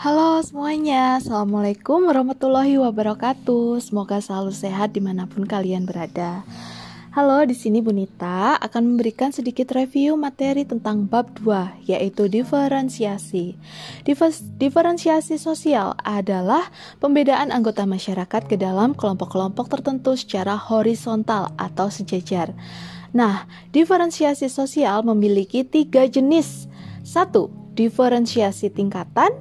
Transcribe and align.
Halo 0.00 0.40
semuanya, 0.40 1.20
Assalamualaikum 1.20 2.08
warahmatullahi 2.08 2.80
wabarakatuh 2.80 3.84
Semoga 3.84 4.16
selalu 4.24 4.48
sehat 4.48 4.96
di 4.96 5.04
mana 5.04 5.28
pun 5.28 5.44
kalian 5.44 5.84
berada 5.84 6.40
Halo, 7.12 7.44
di 7.44 7.52
sini 7.52 7.84
Bunita 7.84 8.56
akan 8.64 8.96
memberikan 8.96 9.28
sedikit 9.28 9.76
review 9.76 10.16
materi 10.16 10.64
tentang 10.64 11.04
bab 11.04 11.36
2, 11.44 11.84
yaitu 11.84 12.32
diferensiasi. 12.32 13.60
diferensiasi 14.56 15.36
sosial 15.36 15.92
adalah 16.00 16.72
pembedaan 16.96 17.52
anggota 17.52 17.84
masyarakat 17.84 18.48
ke 18.48 18.56
dalam 18.56 18.96
kelompok-kelompok 18.96 19.68
tertentu 19.68 20.16
secara 20.16 20.56
horizontal 20.56 21.52
atau 21.60 21.92
sejajar. 21.92 22.56
Nah, 23.12 23.44
diferensiasi 23.68 24.48
sosial 24.48 25.04
memiliki 25.04 25.60
tiga 25.60 26.08
jenis. 26.08 26.72
Satu, 27.04 27.52
diferensiasi 27.76 28.68
tingkatan 28.72 29.32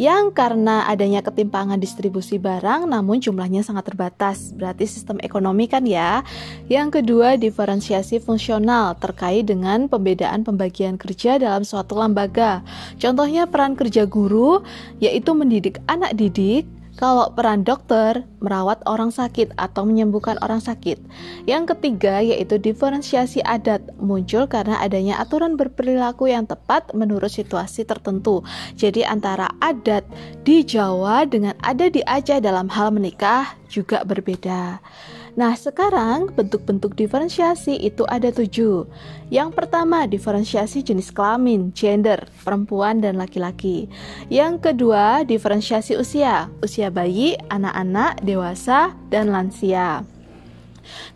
yang 0.00 0.32
karena 0.32 0.88
adanya 0.88 1.20
ketimpangan 1.20 1.76
distribusi 1.76 2.40
barang 2.40 2.88
namun 2.88 3.20
jumlahnya 3.20 3.60
sangat 3.60 3.92
terbatas. 3.92 4.56
Berarti 4.56 4.88
sistem 4.88 5.20
ekonomi 5.20 5.68
kan 5.68 5.84
ya. 5.84 6.24
Yang 6.72 7.04
kedua, 7.04 7.36
diferensiasi 7.36 8.16
fungsional 8.16 8.96
terkait 8.96 9.44
dengan 9.44 9.92
pembedaan 9.92 10.40
pembagian 10.40 10.96
kerja 10.96 11.36
dalam 11.36 11.68
suatu 11.68 12.00
lembaga. 12.00 12.64
Contohnya 12.96 13.44
peran 13.44 13.76
kerja 13.76 14.08
guru 14.08 14.64
yaitu 15.04 15.36
mendidik 15.36 15.84
anak 15.84 16.16
didik 16.16 16.64
kalau 17.00 17.32
peran 17.32 17.64
dokter 17.64 18.28
merawat 18.44 18.84
orang 18.84 19.08
sakit 19.08 19.56
atau 19.56 19.88
menyembuhkan 19.88 20.36
orang 20.44 20.60
sakit. 20.60 21.00
Yang 21.48 21.72
ketiga 21.72 22.20
yaitu 22.20 22.60
diferensiasi 22.60 23.40
adat 23.40 23.80
muncul 23.96 24.44
karena 24.44 24.76
adanya 24.84 25.16
aturan 25.16 25.56
berperilaku 25.56 26.28
yang 26.28 26.44
tepat 26.44 26.92
menurut 26.92 27.32
situasi 27.32 27.88
tertentu. 27.88 28.44
Jadi 28.76 29.00
antara 29.08 29.48
adat 29.64 30.04
di 30.44 30.60
Jawa 30.60 31.24
dengan 31.24 31.56
adat 31.64 31.96
di 31.96 32.04
Aceh 32.04 32.44
dalam 32.44 32.68
hal 32.68 32.92
menikah 32.92 33.56
juga 33.72 34.04
berbeda. 34.04 34.84
Nah, 35.38 35.54
sekarang 35.54 36.34
bentuk-bentuk 36.34 36.98
diferensiasi 36.98 37.78
itu 37.78 38.02
ada 38.10 38.34
tujuh. 38.34 38.86
Yang 39.30 39.50
pertama, 39.54 40.06
diferensiasi 40.10 40.82
jenis 40.82 41.14
kelamin, 41.14 41.70
gender, 41.70 42.26
perempuan 42.42 42.98
dan 42.98 43.14
laki-laki. 43.14 43.86
Yang 44.26 44.70
kedua, 44.70 45.22
diferensiasi 45.22 45.94
usia, 45.94 46.50
usia 46.58 46.90
bayi, 46.90 47.38
anak-anak, 47.46 48.18
dewasa, 48.26 48.94
dan 49.06 49.30
lansia. 49.30 50.02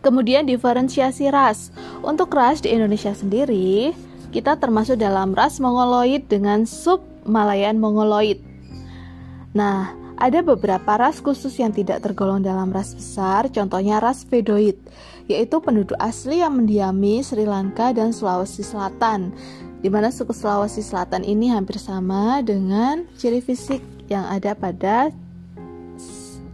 Kemudian 0.04 0.46
diferensiasi 0.46 1.32
ras. 1.34 1.74
Untuk 2.04 2.30
ras 2.30 2.62
di 2.62 2.70
Indonesia 2.70 3.10
sendiri, 3.10 3.96
kita 4.30 4.58
termasuk 4.62 5.00
dalam 5.00 5.34
ras 5.34 5.58
Mongoloid 5.58 6.30
dengan 6.30 6.62
sub 6.68 7.02
Malayan 7.26 7.80
Mongoloid. 7.82 8.38
Nah, 9.56 10.03
ada 10.14 10.46
beberapa 10.46 10.94
ras 10.94 11.18
khusus 11.18 11.58
yang 11.58 11.74
tidak 11.74 12.02
tergolong 12.06 12.38
dalam 12.38 12.70
ras 12.70 12.94
besar, 12.94 13.50
contohnya 13.50 13.98
ras 13.98 14.22
Vedoid, 14.22 14.78
yaitu 15.26 15.58
penduduk 15.58 15.98
asli 15.98 16.38
yang 16.38 16.54
mendiami 16.54 17.18
Sri 17.24 17.42
Lanka 17.42 17.90
dan 17.90 18.14
Sulawesi 18.14 18.62
Selatan, 18.62 19.34
di 19.82 19.90
mana 19.90 20.14
suku 20.14 20.30
Sulawesi 20.30 20.86
Selatan 20.86 21.26
ini 21.26 21.50
hampir 21.50 21.82
sama 21.82 22.40
dengan 22.46 23.10
ciri 23.18 23.42
fisik 23.42 23.82
yang 24.06 24.22
ada 24.30 24.54
pada 24.54 25.10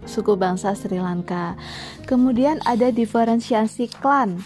suku 0.09 0.35
bangsa 0.35 0.73
Sri 0.73 0.97
Lanka. 0.97 1.55
Kemudian 2.09 2.59
ada 2.67 2.89
diferensiasi 2.91 3.93
klan. 4.01 4.43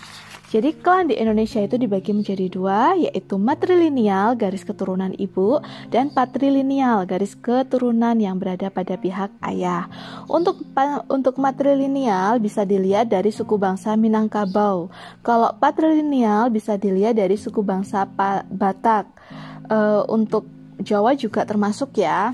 Jadi 0.55 0.71
klan 0.79 1.11
di 1.11 1.19
Indonesia 1.19 1.59
itu 1.59 1.75
dibagi 1.75 2.15
menjadi 2.15 2.47
dua, 2.47 2.95
yaitu 2.95 3.35
matrilineal 3.35 4.39
garis 4.39 4.63
keturunan 4.63 5.11
ibu 5.19 5.59
dan 5.91 6.15
patrilineal 6.15 7.03
garis 7.11 7.35
keturunan 7.35 8.15
yang 8.15 8.39
berada 8.39 8.71
pada 8.71 8.95
pihak 8.95 9.35
ayah. 9.51 9.91
Untuk 10.31 10.63
untuk 11.11 11.43
matrilineal 11.43 12.39
bisa 12.39 12.63
dilihat 12.63 13.11
dari 13.11 13.35
suku 13.35 13.59
bangsa 13.59 13.99
Minangkabau. 13.99 14.95
Kalau 15.27 15.51
patrilineal 15.59 16.55
bisa 16.55 16.79
dilihat 16.79 17.19
dari 17.19 17.35
suku 17.35 17.59
bangsa 17.59 18.07
Batak. 18.47 19.11
Uh, 19.65 20.07
untuk 20.07 20.47
Jawa 20.79 21.19
juga 21.19 21.43
termasuk 21.43 21.99
ya. 21.99 22.31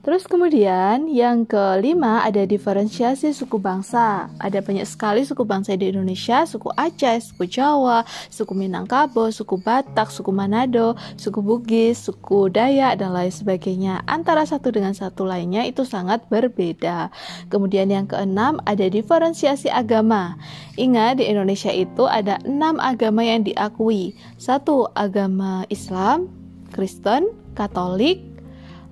Terus 0.00 0.24
kemudian 0.24 1.12
yang 1.12 1.44
kelima 1.44 2.24
ada 2.24 2.40
diferensiasi 2.48 3.36
suku 3.36 3.60
bangsa. 3.60 4.32
Ada 4.40 4.64
banyak 4.64 4.88
sekali 4.88 5.28
suku 5.28 5.44
bangsa 5.44 5.76
di 5.76 5.92
Indonesia, 5.92 6.48
suku 6.48 6.72
Aceh, 6.72 7.20
suku 7.20 7.44
Jawa, 7.44 8.08
suku 8.32 8.56
Minangkabau, 8.56 9.28
suku 9.28 9.60
Batak, 9.60 10.08
suku 10.08 10.32
Manado, 10.32 10.96
suku 11.20 11.44
Bugis, 11.44 12.00
suku 12.00 12.48
Dayak 12.48 12.96
dan 12.96 13.12
lain 13.12 13.28
sebagainya. 13.28 14.00
Antara 14.08 14.48
satu 14.48 14.72
dengan 14.72 14.96
satu 14.96 15.28
lainnya 15.28 15.68
itu 15.68 15.84
sangat 15.84 16.24
berbeda. 16.32 17.12
Kemudian 17.52 17.92
yang 17.92 18.08
keenam 18.08 18.56
ada 18.64 18.88
diferensiasi 18.88 19.68
agama. 19.68 20.40
Ingat 20.80 21.20
di 21.20 21.28
Indonesia 21.28 21.68
itu 21.68 22.08
ada 22.08 22.40
enam 22.48 22.80
agama 22.80 23.20
yang 23.20 23.44
diakui. 23.44 24.16
Satu 24.40 24.88
agama 24.96 25.68
Islam, 25.68 26.32
Kristen, 26.72 27.28
Katolik, 27.52 28.29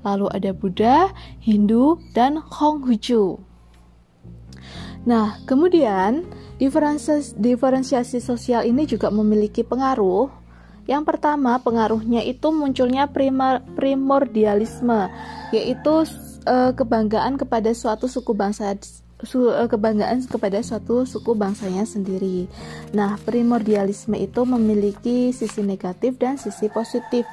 lalu 0.02 0.26
ada 0.30 0.50
Buddha, 0.54 1.10
Hindu, 1.42 1.98
dan 2.14 2.42
Konghucu. 2.42 3.40
Nah, 5.08 5.40
kemudian 5.48 6.26
diferensiasi, 6.60 8.20
sosial 8.20 8.68
ini 8.68 8.84
juga 8.84 9.08
memiliki 9.08 9.64
pengaruh. 9.64 10.28
Yang 10.88 11.02
pertama, 11.04 11.60
pengaruhnya 11.60 12.24
itu 12.24 12.48
munculnya 12.52 13.08
primor, 13.08 13.60
primordialisme, 13.76 15.12
yaitu 15.52 16.04
e, 16.44 16.56
kebanggaan 16.72 17.36
kepada 17.36 17.72
suatu 17.76 18.08
suku 18.08 18.32
bangsa 18.32 18.72
kebanggaan 19.18 20.22
kepada 20.30 20.62
suatu 20.62 21.02
suku 21.02 21.34
bangsanya 21.34 21.82
sendiri. 21.82 22.46
Nah, 22.94 23.18
primordialisme 23.26 24.14
itu 24.14 24.46
memiliki 24.46 25.34
sisi 25.34 25.66
negatif 25.66 26.14
dan 26.22 26.38
sisi 26.38 26.70
positif. 26.70 27.26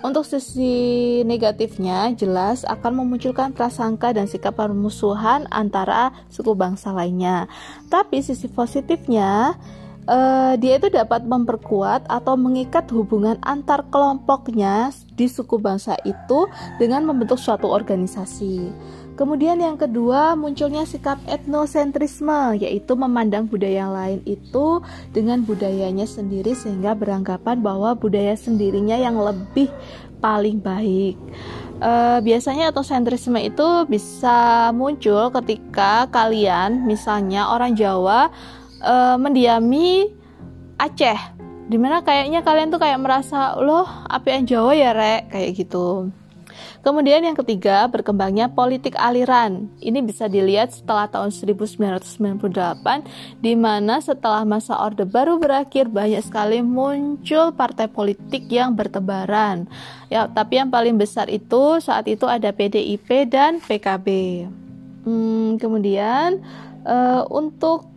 Untuk 0.00 0.24
sisi 0.24 1.20
negatifnya 1.28 2.08
jelas 2.16 2.64
akan 2.64 3.04
memunculkan 3.04 3.52
prasangka 3.52 4.16
dan 4.16 4.24
sikap 4.24 4.56
permusuhan 4.56 5.44
antara 5.52 6.14
suku 6.32 6.56
bangsa 6.56 6.96
lainnya. 6.96 7.44
Tapi 7.92 8.24
sisi 8.24 8.48
positifnya 8.48 9.60
uh, 10.08 10.54
dia 10.56 10.78
itu 10.80 10.88
dapat 10.88 11.26
memperkuat 11.26 12.08
atau 12.08 12.34
mengikat 12.38 12.88
hubungan 12.94 13.36
antar 13.44 13.84
kelompoknya 13.90 14.94
di 15.12 15.26
suku 15.28 15.58
bangsa 15.60 15.98
itu 16.06 16.48
dengan 16.80 17.04
membentuk 17.04 17.36
suatu 17.36 17.68
organisasi. 17.68 18.72
Kemudian 19.16 19.56
yang 19.56 19.80
kedua 19.80 20.36
munculnya 20.36 20.84
sikap 20.84 21.16
etnosentrisme 21.24 22.60
yaitu 22.60 22.92
memandang 22.92 23.48
budaya 23.48 23.88
lain 23.88 24.20
itu 24.28 24.84
dengan 25.16 25.40
budayanya 25.40 26.04
sendiri 26.04 26.52
sehingga 26.52 26.92
beranggapan 26.92 27.64
bahwa 27.64 27.96
budaya 27.96 28.36
sendirinya 28.36 28.92
yang 29.00 29.16
lebih 29.16 29.72
paling 30.20 30.60
baik. 30.60 31.16
E, 31.80 31.92
biasanya 32.20 32.68
etnosentrisme 32.68 33.40
itu 33.40 33.88
bisa 33.88 34.68
muncul 34.76 35.32
ketika 35.32 36.12
kalian 36.12 36.84
misalnya 36.84 37.48
orang 37.48 37.72
Jawa 37.72 38.28
e, 38.84 38.94
mendiami 39.16 40.12
Aceh. 40.76 41.20
Di 41.72 41.80
mana 41.80 42.04
kayaknya 42.04 42.44
kalian 42.44 42.68
tuh 42.68 42.84
kayak 42.84 43.00
merasa 43.00 43.56
loh 43.56 43.88
api 44.12 44.44
Jawa 44.44 44.76
ya 44.76 44.92
rek? 44.92 45.32
Kayak 45.32 45.50
gitu 45.56 46.12
Kemudian 46.84 47.24
yang 47.24 47.34
ketiga, 47.34 47.88
berkembangnya 47.90 48.52
politik 48.52 48.94
aliran. 48.98 49.68
Ini 49.82 50.02
bisa 50.02 50.30
dilihat 50.30 50.72
setelah 50.72 51.10
tahun 51.10 51.34
1998 51.34 53.42
di 53.42 53.54
mana 53.58 53.98
setelah 54.02 54.46
masa 54.46 54.78
Orde 54.78 55.08
Baru 55.08 55.40
berakhir 55.40 55.88
banyak 55.88 56.22
sekali 56.22 56.60
muncul 56.60 57.50
partai 57.54 57.88
politik 57.88 58.46
yang 58.52 58.76
bertebaran. 58.76 59.66
Ya, 60.12 60.30
tapi 60.30 60.62
yang 60.62 60.70
paling 60.70 60.94
besar 60.94 61.26
itu 61.32 61.82
saat 61.82 62.06
itu 62.06 62.28
ada 62.28 62.54
PDIP 62.54 63.26
dan 63.26 63.58
PKB. 63.58 64.08
Hmm, 65.06 65.58
kemudian 65.58 66.42
uh, 66.82 67.22
untuk 67.30 67.96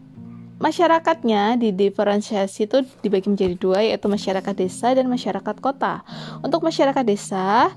masyarakatnya 0.60 1.56
di 1.56 1.72
diferensiasi 1.72 2.68
itu 2.68 2.84
dibagi 3.00 3.32
menjadi 3.32 3.56
dua 3.56 3.80
yaitu 3.82 4.12
masyarakat 4.12 4.54
desa 4.54 4.92
dan 4.92 5.08
masyarakat 5.08 5.56
kota. 5.64 6.04
Untuk 6.44 6.62
masyarakat 6.62 7.04
desa 7.08 7.72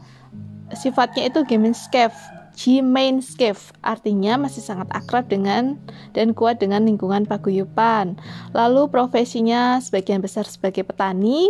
sifatnya 0.77 1.29
itu 1.29 1.45
Gemeinschaft 1.45 2.19
Gemeinschaft 2.53 3.73
artinya 3.81 4.37
masih 4.37 4.61
sangat 4.61 4.85
akrab 4.93 5.25
dengan 5.29 5.81
dan 6.13 6.37
kuat 6.37 6.61
dengan 6.61 6.85
lingkungan 6.85 7.25
paguyuban. 7.25 8.21
Lalu 8.53 8.93
profesinya 8.93 9.81
sebagian 9.81 10.21
besar 10.21 10.45
sebagai 10.45 10.85
petani. 10.85 11.49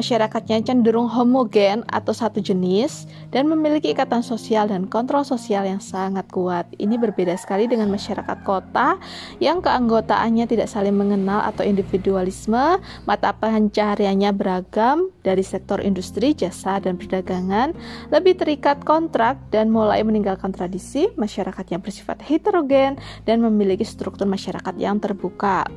Masyarakatnya 0.00 0.64
cenderung 0.64 1.12
homogen 1.12 1.84
atau 1.92 2.16
satu 2.16 2.40
jenis 2.40 3.04
dan 3.28 3.44
memiliki 3.52 3.92
ikatan 3.92 4.24
sosial 4.24 4.64
dan 4.64 4.88
kontrol 4.88 5.28
sosial 5.28 5.68
yang 5.68 5.76
sangat 5.76 6.24
kuat. 6.32 6.64
Ini 6.80 6.96
berbeda 6.96 7.36
sekali 7.36 7.68
dengan 7.68 7.92
masyarakat 7.92 8.40
kota 8.48 8.96
yang 9.44 9.60
keanggotaannya 9.60 10.48
tidak 10.48 10.72
saling 10.72 10.96
mengenal 10.96 11.44
atau 11.44 11.60
individualisme, 11.68 12.80
mata 13.04 13.30
pencahariannya 13.36 14.32
beragam 14.32 15.12
dari 15.20 15.44
sektor 15.44 15.84
industri, 15.84 16.32
jasa, 16.32 16.80
dan 16.80 16.96
perdagangan, 16.96 17.76
lebih 18.08 18.40
terikat 18.40 18.80
kontrak 18.88 19.36
dan 19.52 19.68
mulai 19.68 20.00
meninggalkan 20.00 20.48
tradisi, 20.48 21.12
masyarakatnya 21.20 21.76
bersifat 21.76 22.24
heterogen 22.24 22.96
dan 23.28 23.44
memiliki 23.44 23.84
struktur 23.84 24.24
masyarakat 24.24 24.72
yang 24.80 24.96
terbuka. 24.96 25.68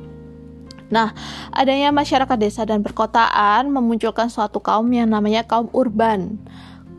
Nah, 0.92 1.16
adanya 1.54 1.88
masyarakat 1.94 2.36
desa 2.36 2.68
dan 2.68 2.84
perkotaan 2.84 3.72
memunculkan 3.72 4.28
suatu 4.28 4.60
kaum 4.60 4.88
yang 4.92 5.08
namanya 5.08 5.44
kaum 5.48 5.72
urban. 5.72 6.36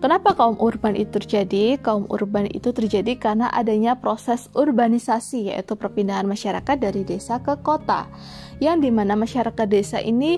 Kenapa 0.04 0.38
kaum 0.38 0.60
urban 0.62 0.94
itu 0.94 1.18
terjadi? 1.18 1.82
Kaum 1.82 2.06
urban 2.14 2.46
itu 2.52 2.70
terjadi 2.70 3.18
karena 3.18 3.50
adanya 3.50 3.98
proses 3.98 4.52
urbanisasi, 4.54 5.50
yaitu 5.50 5.74
perpindahan 5.74 6.28
masyarakat 6.30 6.78
dari 6.78 7.02
desa 7.02 7.42
ke 7.42 7.58
kota, 7.66 8.06
yang 8.62 8.84
di 8.84 8.94
mana 8.94 9.18
masyarakat 9.18 9.66
desa 9.66 9.98
ini 9.98 10.38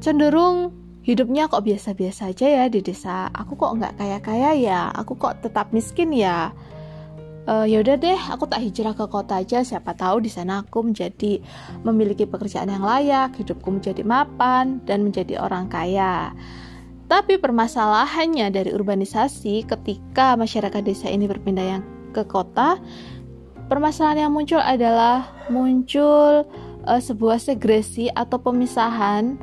cenderung 0.00 0.72
hidupnya 1.04 1.52
kok 1.52 1.68
biasa-biasa 1.68 2.32
aja 2.32 2.46
ya 2.48 2.64
di 2.72 2.80
desa. 2.80 3.28
Aku 3.34 3.60
kok 3.60 3.76
nggak 3.76 4.00
kaya-kaya 4.00 4.56
ya, 4.56 4.80
aku 4.94 5.20
kok 5.20 5.42
tetap 5.44 5.74
miskin 5.76 6.14
ya 6.14 6.54
uh, 7.48 7.66
ya 7.68 7.80
udah 7.80 7.96
deh 7.96 8.20
aku 8.30 8.44
tak 8.48 8.64
hijrah 8.64 8.96
ke 8.96 9.04
kota 9.08 9.40
aja. 9.40 9.60
Siapa 9.64 9.96
tahu 9.96 10.24
di 10.24 10.30
sana 10.32 10.64
aku 10.64 10.84
menjadi 10.84 11.40
memiliki 11.82 12.24
pekerjaan 12.28 12.72
yang 12.72 12.84
layak 12.84 13.36
hidupku 13.36 13.68
menjadi 13.68 14.02
mapan 14.04 14.80
dan 14.84 15.04
menjadi 15.04 15.40
orang 15.40 15.68
kaya. 15.68 16.32
Tapi 17.04 17.36
permasalahannya 17.36 18.48
dari 18.48 18.70
urbanisasi 18.72 19.68
ketika 19.68 20.34
masyarakat 20.40 20.80
desa 20.80 21.12
ini 21.12 21.28
berpindah 21.28 21.66
yang 21.78 21.82
ke 22.16 22.24
kota 22.24 22.80
permasalahan 23.68 24.28
yang 24.28 24.32
muncul 24.32 24.60
adalah 24.60 25.32
muncul 25.48 26.44
uh, 26.84 27.00
sebuah 27.00 27.40
segresi 27.40 28.12
atau 28.12 28.40
pemisahan 28.40 29.36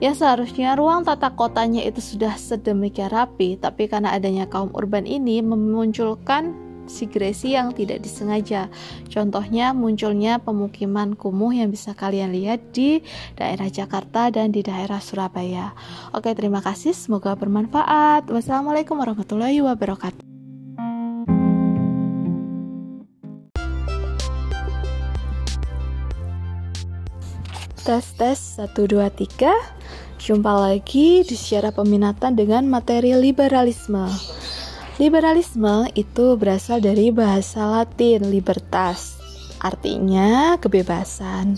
yang 0.00 0.16
seharusnya 0.16 0.80
ruang 0.80 1.04
tata 1.04 1.28
kotanya 1.36 1.84
itu 1.84 2.00
sudah 2.00 2.32
sedemikian 2.32 3.12
rapi, 3.12 3.60
tapi 3.60 3.84
karena 3.84 4.16
adanya 4.16 4.48
kaum 4.48 4.72
urban 4.72 5.04
ini 5.04 5.44
memunculkan 5.44 6.69
sigresi 6.90 7.54
yang 7.54 7.70
tidak 7.70 8.02
disengaja. 8.02 8.66
Contohnya 9.06 9.70
munculnya 9.70 10.42
pemukiman 10.42 11.14
kumuh 11.14 11.54
yang 11.54 11.70
bisa 11.70 11.94
kalian 11.94 12.34
lihat 12.34 12.74
di 12.74 13.06
daerah 13.38 13.70
Jakarta 13.70 14.34
dan 14.34 14.50
di 14.50 14.66
daerah 14.66 14.98
Surabaya. 14.98 15.70
Oke, 16.10 16.34
terima 16.34 16.58
kasih. 16.58 16.90
Semoga 16.90 17.38
bermanfaat. 17.38 18.26
Wassalamualaikum 18.26 18.98
warahmatullahi 18.98 19.62
wabarakatuh. 19.62 20.26
Tes 27.80 28.06
tes 28.14 28.38
1 28.60 28.76
2 28.76 29.08
3. 29.08 29.80
Jumpa 30.20 30.52
lagi 30.52 31.24
di 31.24 31.32
secara 31.32 31.72
peminatan 31.72 32.36
dengan 32.36 32.68
materi 32.68 33.16
liberalisme. 33.16 34.04
Liberalisme 34.98 35.86
itu 35.94 36.34
berasal 36.34 36.82
dari 36.82 37.14
bahasa 37.14 37.62
Latin 37.68 38.26
libertas, 38.26 39.20
artinya 39.62 40.58
kebebasan. 40.58 41.54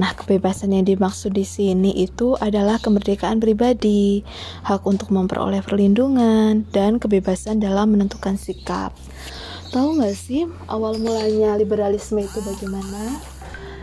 Nah, 0.00 0.10
kebebasan 0.16 0.72
yang 0.72 0.88
dimaksud 0.88 1.36
di 1.36 1.44
sini 1.44 1.92
itu 1.92 2.38
adalah 2.40 2.80
kemerdekaan 2.80 3.42
pribadi, 3.42 4.24
hak 4.64 4.80
untuk 4.88 5.12
memperoleh 5.12 5.60
perlindungan, 5.60 6.64
dan 6.72 6.96
kebebasan 6.96 7.60
dalam 7.60 7.92
menentukan 7.92 8.40
sikap. 8.40 8.96
Tahu 9.74 10.00
nggak 10.00 10.16
sih 10.16 10.48
awal 10.70 10.96
mulanya 11.02 11.58
liberalisme 11.58 12.22
itu 12.22 12.38
bagaimana? 12.40 13.20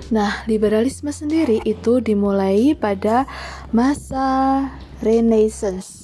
Nah, 0.10 0.44
liberalisme 0.50 1.14
sendiri 1.14 1.62
itu 1.64 2.02
dimulai 2.04 2.76
pada 2.76 3.30
masa 3.72 4.68
Renaissance 5.00 6.01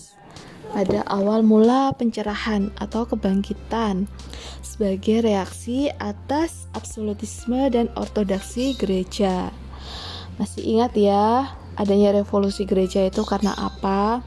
pada 0.72 1.04
awal 1.08 1.44
mula 1.44 1.94
pencerahan 1.96 2.72
atau 2.78 3.08
kebangkitan 3.08 4.08
sebagai 4.60 5.24
reaksi 5.24 5.90
atas 5.98 6.68
absolutisme 6.76 7.72
dan 7.72 7.88
ortodoksi 7.96 8.76
gereja. 8.76 9.50
Masih 10.38 10.64
ingat 10.78 10.94
ya, 10.94 11.58
adanya 11.78 12.14
revolusi 12.14 12.66
gereja 12.70 13.06
itu 13.06 13.26
karena 13.26 13.54
apa? 13.58 14.22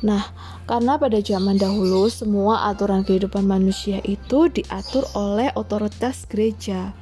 Nah, 0.00 0.32
karena 0.64 0.96
pada 0.96 1.18
zaman 1.20 1.60
dahulu 1.60 2.08
semua 2.08 2.70
aturan 2.70 3.04
kehidupan 3.04 3.44
manusia 3.44 4.00
itu 4.06 4.48
diatur 4.48 5.04
oleh 5.18 5.52
otoritas 5.58 6.24
gereja. 6.24 6.94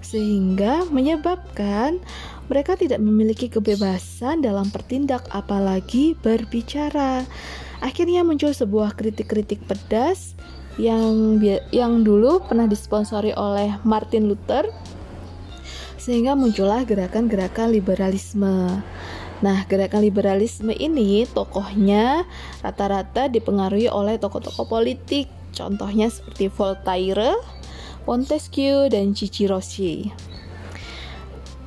Sehingga 0.00 0.88
menyebabkan 0.88 2.00
mereka 2.48 2.76
tidak 2.76 3.00
memiliki 3.00 3.48
kebebasan 3.48 4.44
dalam 4.44 4.68
bertindak 4.68 5.24
apalagi 5.32 6.16
berbicara. 6.20 7.24
Akhirnya 7.84 8.24
muncul 8.24 8.48
sebuah 8.48 8.96
kritik-kritik 8.96 9.60
pedas 9.68 10.32
yang 10.80 11.36
yang 11.68 12.00
dulu 12.00 12.40
pernah 12.48 12.64
disponsori 12.64 13.36
oleh 13.36 13.76
Martin 13.84 14.32
Luther 14.32 14.64
sehingga 16.00 16.32
muncullah 16.32 16.88
gerakan-gerakan 16.88 17.76
liberalisme. 17.76 18.80
Nah, 19.44 19.58
gerakan 19.68 20.00
liberalisme 20.00 20.72
ini 20.72 21.28
tokohnya 21.28 22.24
rata-rata 22.64 23.28
dipengaruhi 23.28 23.92
oleh 23.92 24.16
tokoh-tokoh 24.16 24.64
politik, 24.64 25.28
contohnya 25.52 26.08
seperti 26.08 26.48
Voltaire, 26.48 27.36
Montesquieu, 28.08 28.88
dan 28.88 29.12
Cicero. 29.12 29.60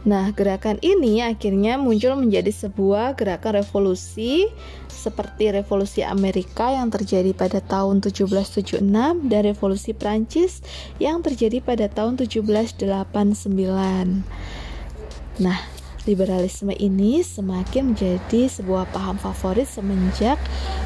Nah, 0.07 0.31
gerakan 0.31 0.79
ini 0.79 1.19
akhirnya 1.19 1.75
muncul 1.75 2.15
menjadi 2.15 2.47
sebuah 2.47 3.19
gerakan 3.19 3.59
revolusi 3.59 4.47
seperti 4.87 5.51
revolusi 5.51 5.99
Amerika 5.99 6.71
yang 6.71 6.87
terjadi 6.87 7.35
pada 7.35 7.59
tahun 7.59 7.99
1776 7.99 8.87
dan 9.27 9.41
revolusi 9.43 9.91
Prancis 9.91 10.63
yang 10.95 11.19
terjadi 11.19 11.59
pada 11.59 11.91
tahun 11.91 12.23
1789. 12.23 12.79
Nah, 15.43 15.59
liberalisme 16.07 16.71
ini 16.71 17.19
semakin 17.19 17.91
menjadi 17.91 18.47
sebuah 18.47 18.87
paham 18.95 19.19
favorit 19.19 19.67
semenjak 19.67 20.39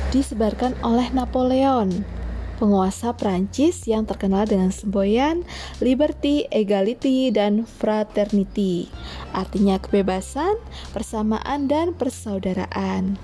disebarkan 0.10 0.74
oleh 0.82 1.14
Napoleon 1.14 2.21
penguasa 2.62 3.18
Prancis 3.18 3.90
yang 3.90 4.06
terkenal 4.06 4.46
dengan 4.46 4.70
semboyan 4.70 5.42
liberty, 5.82 6.46
equality, 6.54 7.34
dan 7.34 7.66
fraternity. 7.66 8.86
Artinya 9.34 9.82
kebebasan, 9.82 10.62
persamaan, 10.94 11.66
dan 11.66 11.98
persaudaraan. 11.98 13.18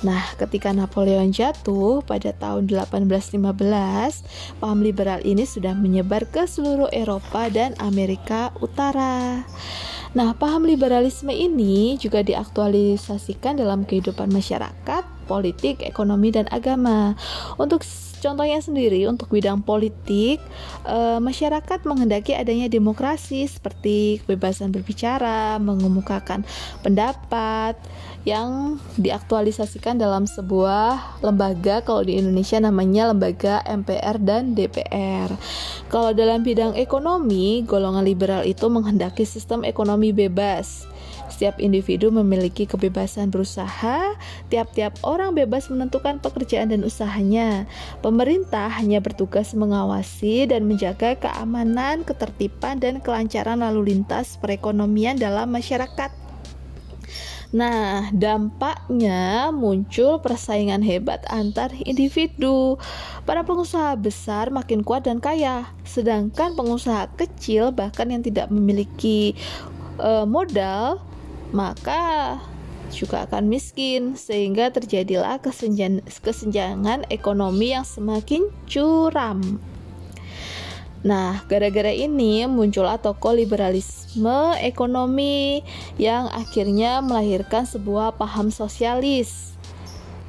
Nah, 0.00 0.32
ketika 0.40 0.72
Napoleon 0.72 1.28
jatuh 1.28 2.00
pada 2.04 2.32
tahun 2.32 2.68
1815, 2.68 4.24
paham 4.56 4.80
liberal 4.80 5.20
ini 5.24 5.44
sudah 5.44 5.76
menyebar 5.76 6.24
ke 6.28 6.48
seluruh 6.48 6.88
Eropa 6.88 7.52
dan 7.52 7.76
Amerika 7.76 8.48
Utara. 8.64 9.44
Nah, 10.10 10.34
paham 10.34 10.66
liberalisme 10.66 11.30
ini 11.30 12.00
juga 12.00 12.24
diaktualisasikan 12.24 13.60
dalam 13.60 13.84
kehidupan 13.84 14.32
masyarakat, 14.32 15.04
politik, 15.30 15.86
ekonomi, 15.86 16.34
dan 16.34 16.50
agama. 16.50 17.14
Untuk 17.54 17.86
Contohnya 18.20 18.60
sendiri 18.60 19.08
untuk 19.08 19.32
bidang 19.32 19.64
politik, 19.64 20.44
e, 20.84 20.96
masyarakat 21.24 21.88
menghendaki 21.88 22.36
adanya 22.36 22.68
demokrasi 22.68 23.48
seperti 23.48 24.20
kebebasan 24.22 24.76
berbicara, 24.76 25.56
mengemukakan 25.56 26.44
pendapat 26.84 27.80
yang 28.28 28.76
diaktualisasikan 29.00 29.96
dalam 29.96 30.28
sebuah 30.28 31.24
lembaga 31.24 31.80
kalau 31.80 32.04
di 32.04 32.20
Indonesia 32.20 32.60
namanya 32.60 33.16
lembaga 33.16 33.64
MPR 33.64 34.20
dan 34.20 34.52
DPR. 34.52 35.32
Kalau 35.88 36.12
dalam 36.12 36.44
bidang 36.44 36.76
ekonomi, 36.76 37.64
golongan 37.64 38.04
liberal 38.04 38.44
itu 38.44 38.68
menghendaki 38.68 39.24
sistem 39.24 39.64
ekonomi 39.64 40.12
bebas 40.12 40.89
setiap 41.40 41.56
individu 41.56 42.12
memiliki 42.12 42.68
kebebasan 42.68 43.32
berusaha, 43.32 44.12
tiap-tiap 44.52 45.00
orang 45.00 45.32
bebas 45.32 45.72
menentukan 45.72 46.20
pekerjaan 46.20 46.68
dan 46.68 46.84
usahanya. 46.84 47.64
Pemerintah 48.04 48.68
hanya 48.76 49.00
bertugas 49.00 49.56
mengawasi 49.56 50.44
dan 50.52 50.68
menjaga 50.68 51.16
keamanan, 51.16 52.04
ketertiban, 52.04 52.76
dan 52.76 53.00
kelancaran 53.00 53.64
lalu 53.64 53.96
lintas 53.96 54.36
perekonomian 54.36 55.16
dalam 55.16 55.48
masyarakat. 55.48 56.12
Nah, 57.56 58.12
dampaknya 58.12 59.48
muncul 59.48 60.20
persaingan 60.20 60.84
hebat 60.84 61.24
antar 61.32 61.72
individu. 61.88 62.76
Para 63.24 63.48
pengusaha 63.48 63.96
besar 63.96 64.52
makin 64.52 64.84
kuat 64.84 65.08
dan 65.08 65.24
kaya, 65.24 65.72
sedangkan 65.88 66.52
pengusaha 66.52 67.08
kecil 67.16 67.72
bahkan 67.72 68.12
yang 68.12 68.20
tidak 68.20 68.52
memiliki 68.52 69.32
uh, 69.96 70.28
modal 70.28 71.00
maka 71.50 72.36
juga 72.90 73.26
akan 73.26 73.46
miskin 73.46 74.18
sehingga 74.18 74.74
terjadilah 74.74 75.38
kesenjangan 76.20 77.06
ekonomi 77.06 77.70
yang 77.70 77.86
semakin 77.86 78.50
curam. 78.66 79.62
Nah, 81.00 81.40
gara-gara 81.48 81.94
ini 81.94 82.44
muncullah 82.44 83.00
tokoh 83.00 83.32
liberalisme 83.32 84.52
ekonomi 84.60 85.64
yang 85.96 86.28
akhirnya 86.28 87.00
melahirkan 87.00 87.64
sebuah 87.64 88.20
paham 88.20 88.52
sosialis 88.52 89.50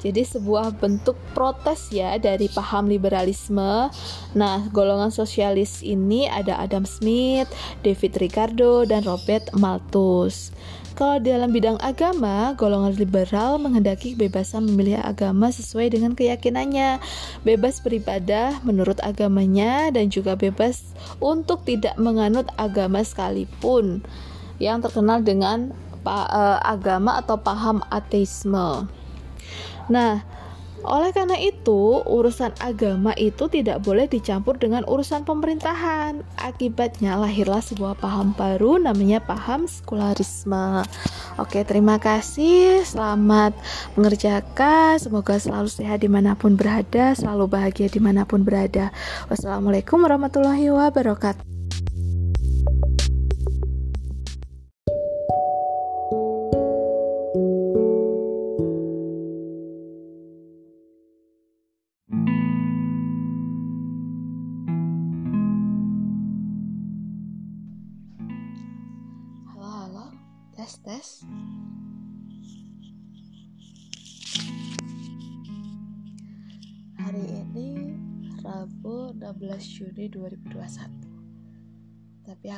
jadi 0.02 0.26
sebuah 0.26 0.82
bentuk 0.82 1.14
protes 1.30 1.94
ya 1.94 2.18
dari 2.18 2.50
paham 2.50 2.90
liberalisme. 2.90 3.86
Nah, 4.34 4.58
golongan 4.74 5.14
sosialis 5.14 5.78
ini 5.86 6.26
ada 6.26 6.58
Adam 6.58 6.82
Smith, 6.82 7.46
David 7.86 8.18
Ricardo, 8.18 8.82
dan 8.82 9.06
Robert 9.06 9.54
Malthus. 9.54 10.50
Kalau 10.92 11.16
dalam 11.24 11.48
bidang 11.56 11.80
agama, 11.80 12.52
golongan 12.52 12.92
liberal 13.00 13.56
menghendaki 13.56 14.12
kebebasan 14.12 14.68
memilih 14.68 15.00
agama 15.00 15.48
sesuai 15.48 15.88
dengan 15.88 16.12
keyakinannya, 16.12 17.00
bebas 17.48 17.80
beribadah 17.80 18.60
menurut 18.60 19.00
agamanya, 19.00 19.88
dan 19.88 20.12
juga 20.12 20.36
bebas 20.36 20.92
untuk 21.16 21.64
tidak 21.64 21.96
menganut 21.96 22.44
agama 22.60 23.00
sekalipun, 23.00 24.04
yang 24.60 24.84
terkenal 24.84 25.24
dengan 25.24 25.72
uh, 26.04 26.60
agama 26.60 27.24
atau 27.24 27.40
paham 27.40 27.80
ateisme. 27.88 28.84
Nah, 29.88 30.22
oleh 30.82 31.14
karena 31.14 31.38
itu, 31.38 32.02
urusan 32.02 32.54
agama 32.58 33.14
itu 33.14 33.46
tidak 33.46 33.82
boleh 33.86 34.10
dicampur 34.10 34.58
dengan 34.58 34.82
urusan 34.86 35.22
pemerintahan. 35.22 36.26
Akibatnya 36.38 37.14
lahirlah 37.18 37.62
sebuah 37.62 37.98
paham 37.98 38.34
baru 38.34 38.82
namanya 38.82 39.22
paham 39.22 39.70
sekularisme. 39.70 40.82
Oke, 41.38 41.62
terima 41.62 41.96
kasih. 42.02 42.82
Selamat 42.82 43.54
mengerjakan. 43.94 44.98
Semoga 44.98 45.38
selalu 45.38 45.70
sehat 45.70 46.02
di 46.02 46.10
mana 46.10 46.34
pun 46.34 46.58
berada, 46.58 47.14
selalu 47.14 47.46
bahagia 47.46 47.86
di 47.86 48.00
mana 48.02 48.26
pun 48.26 48.42
berada. 48.42 48.90
Wassalamualaikum 49.30 50.02
warahmatullahi 50.02 50.68
wabarakatuh. 50.68 51.51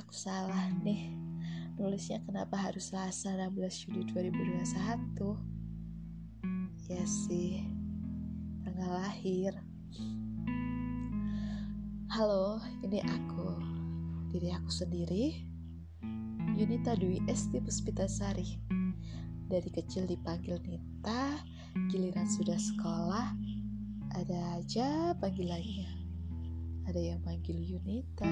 Aku 0.04 0.12
salah 0.12 0.68
nih 0.84 1.16
nulisnya 1.80 2.20
kenapa 2.28 2.60
harus 2.60 2.92
Selasa 2.92 3.32
16 3.40 3.88
Juni 3.88 4.04
2021 4.12 5.16
ya 6.92 7.00
sih 7.08 7.64
tanggal 8.68 9.00
lahir 9.00 9.56
halo 12.12 12.60
ini 12.84 13.00
aku 13.00 13.56
diri 14.28 14.52
aku 14.52 14.68
sendiri 14.68 15.40
Yunita 16.52 16.92
Dwi 17.00 17.24
Esti 17.26 17.58
Puspitasari. 17.58 18.60
Dari 19.50 19.70
kecil 19.74 20.06
dipanggil 20.06 20.62
Nita, 20.62 21.42
giliran 21.90 22.30
sudah 22.30 22.54
sekolah, 22.54 23.34
ada 24.14 24.38
aja 24.54 25.18
panggilannya. 25.18 25.93
Ada 26.84 27.00
yang 27.00 27.20
panggil 27.24 27.56
Yunita, 27.56 28.28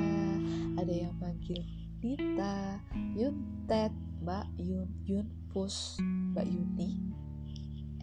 ada 0.76 0.92
yang 0.92 1.14
panggil 1.16 1.60
Nita, 2.02 2.78
Yuntet, 3.16 3.92
Mbak 4.20 4.46
Yun, 4.60 4.88
Yun 5.08 5.28
Pus, 5.50 5.96
Mbak 6.36 6.46
Yuni, 6.46 6.90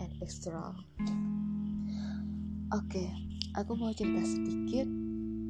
and 0.02 0.12
extra. 0.24 0.74
Oke, 2.74 3.06
aku 3.54 3.72
mau 3.78 3.94
cerita 3.94 4.26
sedikit 4.26 4.90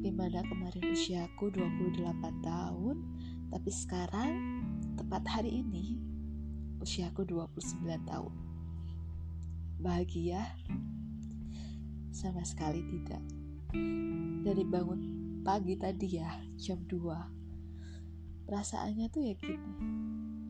di 0.00 0.10
mana 0.12 0.44
kemarin 0.44 0.84
usiaku 0.92 1.52
28 1.52 2.40
tahun, 2.44 2.96
tapi 3.52 3.70
sekarang 3.72 4.32
Tepat 5.00 5.24
hari 5.26 5.64
ini, 5.64 5.96
usiaku 6.76 7.24
29 7.24 7.82
tahun. 8.04 8.34
Bahagia? 9.80 10.44
Sama 12.12 12.44
sekali 12.44 12.84
tidak. 12.84 13.39
Dari 14.40 14.64
bangun 14.66 15.00
pagi 15.46 15.78
tadi 15.78 16.18
ya, 16.18 16.30
jam 16.58 16.82
2. 16.86 18.46
Perasaannya 18.46 19.06
tuh 19.08 19.22
ya 19.22 19.34
gini. 19.38 19.70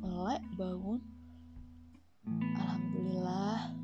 Melek 0.01 0.45
bangun. 0.57 1.01
Alhamdulillah 2.57 3.77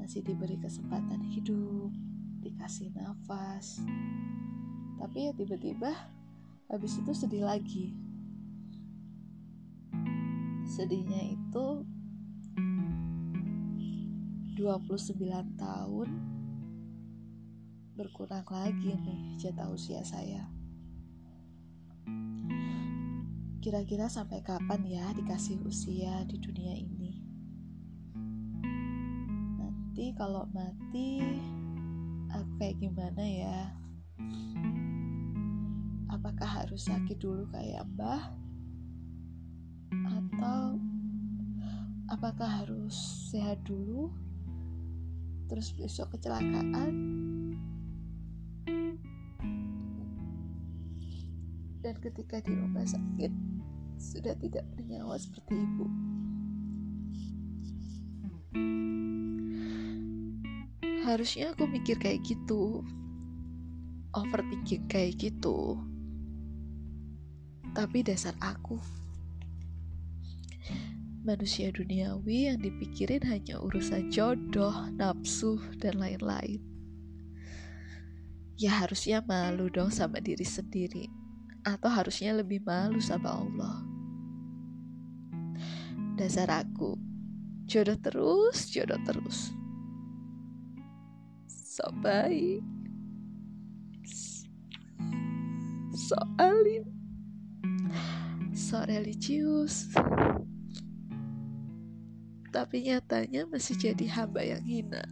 masih 0.00 0.24
diberi 0.24 0.56
kesempatan 0.60 1.20
hidup, 1.32 1.92
dikasih 2.40 2.92
nafas. 2.96 3.84
Tapi 5.00 5.28
ya 5.28 5.32
tiba-tiba 5.36 5.92
habis 6.68 6.96
itu 6.96 7.12
sedih 7.12 7.44
lagi 7.44 7.92
sedihnya 10.74 11.38
itu 11.38 11.86
29 14.58 15.60
tahun 15.60 16.08
berkurang 17.94 18.42
lagi 18.50 18.90
nih 18.90 19.38
jatah 19.38 19.70
usia 19.70 20.02
saya. 20.02 20.50
Kira-kira 23.62 24.10
sampai 24.10 24.42
kapan 24.42 24.82
ya 24.82 25.06
dikasih 25.14 25.62
usia 25.62 26.26
di 26.26 26.36
dunia 26.42 26.74
ini? 26.74 27.22
Nanti 29.56 30.10
kalau 30.18 30.50
mati 30.50 31.22
aku 32.34 32.50
kayak 32.58 32.82
gimana 32.82 33.22
ya? 33.22 33.60
Apakah 36.10 36.66
harus 36.66 36.90
sakit 36.90 37.22
dulu 37.22 37.46
kayak 37.54 37.86
mbah? 37.94 38.34
Atau 40.02 40.82
apakah 42.10 42.66
harus 42.66 42.98
sehat 43.30 43.62
dulu? 43.62 44.10
Terus 45.46 45.70
besok 45.78 46.18
kecelakaan 46.18 47.33
dan 51.84 52.00
ketika 52.00 52.40
di 52.40 52.56
rumah 52.56 52.88
sakit 52.88 53.28
sudah 54.00 54.32
tidak 54.40 54.64
bernyawa 54.72 55.20
seperti 55.20 55.52
ibu. 55.52 55.86
Harusnya 61.04 61.52
aku 61.52 61.68
mikir 61.68 62.00
kayak 62.00 62.24
gitu. 62.24 62.80
Overthinking 64.16 64.88
kayak 64.88 65.20
gitu. 65.20 65.76
Tapi 67.76 68.00
dasar 68.00 68.32
aku. 68.40 68.80
Manusia 71.20 71.68
duniawi 71.68 72.48
yang 72.48 72.64
dipikirin 72.64 73.20
hanya 73.28 73.60
urusan 73.60 74.08
jodoh, 74.08 74.88
nafsu, 74.96 75.60
dan 75.76 76.00
lain-lain. 76.00 76.64
Ya 78.56 78.80
harusnya 78.80 79.20
malu 79.20 79.68
dong 79.68 79.90
sama 79.90 80.22
diri 80.22 80.46
sendiri, 80.46 81.10
atau 81.64 81.88
harusnya 81.88 82.36
lebih 82.36 82.60
malu 82.62 83.00
sama 83.00 83.40
Allah. 83.40 83.76
Dasar 86.14 86.46
aku, 86.52 86.94
jodoh 87.66 87.98
terus, 87.98 88.70
jodoh 88.70 89.00
terus. 89.02 89.50
So 91.48 91.90
baik, 92.04 92.62
so 95.90 96.14
alim, 96.38 96.86
so 98.54 98.78
religius 98.86 99.90
tapi 102.54 102.86
nyatanya 102.86 103.50
masih 103.50 103.74
jadi 103.74 104.06
hamba 104.14 104.46
yang 104.46 104.62
hina. 104.62 105.02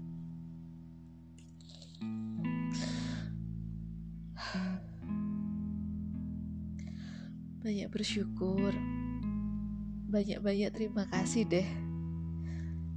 Banyak 7.62 7.94
bersyukur, 7.94 8.74
banyak-banyak 10.10 10.74
terima 10.74 11.06
kasih 11.06 11.46
deh. 11.46 11.68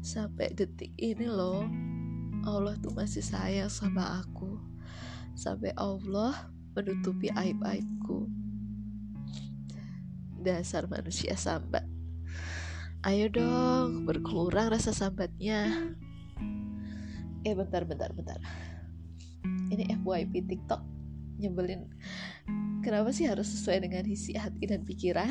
Sampai 0.02 0.58
detik 0.58 0.90
ini 0.98 1.30
loh, 1.30 1.70
Allah 2.42 2.74
tuh 2.82 2.90
masih 2.98 3.22
sayang 3.22 3.70
sama 3.70 4.26
aku. 4.26 4.58
Sampai 5.38 5.70
Allah 5.78 6.50
menutupi 6.74 7.30
aib-aibku. 7.30 8.26
Dasar 10.42 10.90
manusia 10.90 11.38
sambat. 11.38 11.86
Ayo 13.06 13.30
dong, 13.30 14.10
berkurang 14.10 14.74
rasa 14.74 14.98
sambatnya. 14.98 15.94
Eh, 17.46 17.54
bentar, 17.54 17.86
bentar, 17.86 18.10
bentar. 18.18 18.42
Ini 19.70 19.94
FYP 20.02 20.42
TikTok 20.50 20.82
nyebelin. 21.38 21.86
Kenapa 22.86 23.10
sih 23.10 23.26
harus 23.26 23.50
sesuai 23.50 23.82
dengan 23.82 24.06
isi 24.06 24.38
hati 24.38 24.70
dan 24.70 24.86
pikiran? 24.86 25.26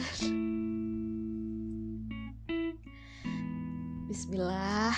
Bismillah. 4.11 4.90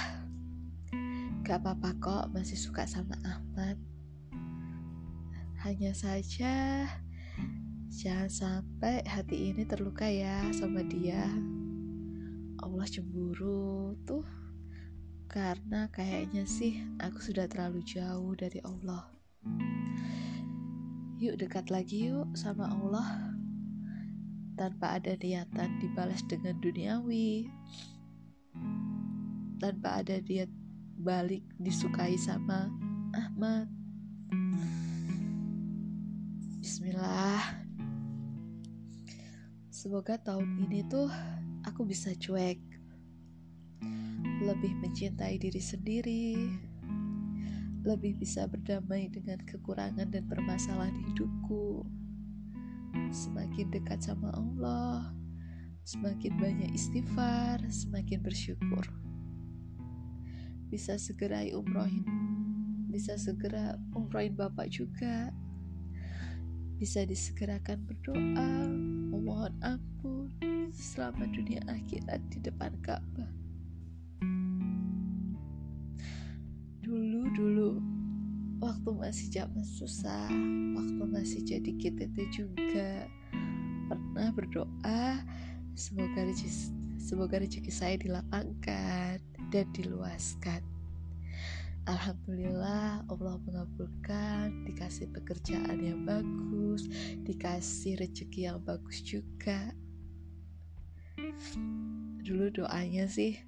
Gak 1.45 1.61
apa-apa 1.61 1.91
kok 2.01 2.25
masih 2.33 2.57
suka 2.57 2.89
sama 2.89 3.13
Ahmad. 3.29 3.77
Hanya 5.69 5.93
saja 5.93 6.89
jangan 7.93 8.33
sampai 8.33 9.05
hati 9.05 9.53
ini 9.53 9.69
terluka 9.69 10.09
ya 10.09 10.49
sama 10.57 10.81
dia. 10.81 11.29
Allah 12.65 12.89
cemburu 12.89 14.01
tuh 14.09 14.25
karena 15.29 15.93
kayaknya 15.93 16.49
sih 16.49 16.81
aku 17.05 17.21
sudah 17.21 17.45
terlalu 17.53 17.85
jauh 17.85 18.33
dari 18.33 18.65
Allah. 18.65 19.13
Yuk 21.17 21.41
dekat 21.41 21.73
lagi 21.73 22.13
yuk 22.13 22.29
sama 22.37 22.69
Allah. 22.69 23.33
Tanpa 24.53 25.01
ada 25.01 25.17
niatan 25.17 25.81
dibalas 25.81 26.21
dengan 26.29 26.61
duniawi. 26.61 27.49
Tanpa 29.57 30.05
ada 30.05 30.21
dia 30.21 30.45
balik 31.01 31.41
disukai 31.57 32.21
sama 32.21 32.69
Ahmad. 33.17 33.65
Bismillah. 36.61 37.65
Semoga 39.73 40.21
tahun 40.21 40.69
ini 40.69 40.85
tuh 40.85 41.09
aku 41.65 41.89
bisa 41.89 42.13
cuek, 42.13 42.61
lebih 44.45 44.73
mencintai 44.85 45.41
diri 45.41 45.63
sendiri, 45.65 46.37
lebih 47.87 48.19
bisa 48.19 48.51
berdamai 48.51 49.07
dengan 49.15 49.39
kekurangan 49.47 50.11
dan 50.11 50.27
permasalahan 50.27 50.99
hidupku. 51.07 51.87
Semakin 53.15 53.71
dekat 53.71 54.03
sama 54.03 54.35
Allah, 54.35 55.15
semakin 55.87 56.35
banyak 56.35 56.75
istighfar, 56.75 57.63
semakin 57.71 58.19
bersyukur. 58.27 58.83
Bisa 60.67 60.99
segera 60.99 61.47
umrohin, 61.55 62.03
bisa 62.91 63.15
segera 63.15 63.79
umrohin 63.95 64.35
Bapak 64.35 64.67
juga. 64.75 65.31
Bisa 66.77 67.09
disegerakan 67.09 67.89
berdoa, 67.89 68.69
memohon 69.15 69.55
ampun, 69.65 70.29
selama 70.75 71.25
dunia 71.33 71.63
akhirat 71.71 72.21
di 72.29 72.43
depan 72.45 72.75
Ka'bah. 72.85 73.46
Dulu-dulu, 77.07 77.79
waktu 78.59 78.91
masih 78.91 79.31
zaman 79.31 79.63
susah, 79.63 80.27
waktu 80.75 81.03
masih 81.07 81.41
jadi 81.47 81.71
KTT 81.79 82.17
juga, 82.35 83.07
pernah 83.87 84.35
berdoa 84.35 85.23
semoga 85.79 86.27
rezeki, 86.27 86.75
semoga 86.99 87.39
rezeki 87.39 87.71
saya 87.71 87.95
dilapangkan 87.95 89.23
dan 89.55 89.67
diluaskan. 89.71 90.67
Alhamdulillah 91.87 93.07
Allah 93.07 93.39
mengabulkan 93.47 94.67
Dikasih 94.67 95.07
pekerjaan 95.15 95.79
yang 95.79 96.03
bagus 96.03 96.91
Dikasih 97.23 98.03
rezeki 98.03 98.51
yang 98.51 98.59
bagus 98.67 99.07
juga 99.07 99.71
dulu 102.27 102.51
doanya 102.51 103.07
sih 103.07 103.39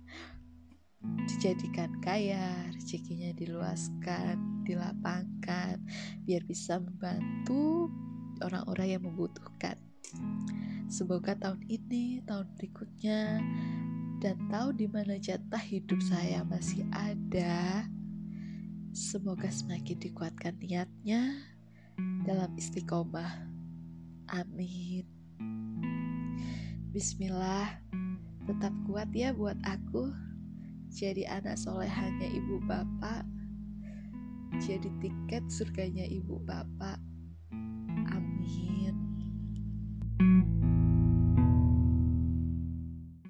dijadikan 1.02 1.95
kaya, 2.02 2.71
rezekinya 2.75 3.31
diluaskan, 3.37 4.64
dilapangkan, 4.67 5.78
biar 6.26 6.43
bisa 6.43 6.83
membantu 6.83 7.93
orang-orang 8.43 8.99
yang 8.99 9.02
membutuhkan. 9.07 9.78
Semoga 10.88 11.37
tahun 11.37 11.62
ini, 11.69 12.25
tahun 12.25 12.49
berikutnya, 12.57 13.45
dan 14.19 14.37
tahu 14.50 14.75
di 14.75 14.90
mana 14.90 15.21
jatah 15.21 15.61
hidup 15.62 16.00
saya 16.02 16.43
masih 16.43 16.83
ada. 16.90 17.87
Semoga 18.90 19.52
semakin 19.52 20.00
dikuatkan 20.00 20.59
niatnya 20.59 21.38
dalam 22.27 22.51
istiqomah. 22.59 23.46
Amin. 24.33 25.07
Bismillah, 26.90 27.79
tetap 28.49 28.73
kuat 28.88 29.12
ya 29.12 29.31
buat 29.37 29.61
aku. 29.62 30.28
Jadi 30.88 31.29
anak 31.29 31.61
solehannya 31.61 32.33
ibu 32.33 32.61
bapak, 32.64 33.22
jadi 34.61 34.88
tiket 34.98 35.44
surganya 35.53 36.05
ibu 36.09 36.40
bapak. 36.42 37.08